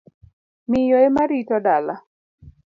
[0.69, 1.95] Miyo ema rito dala.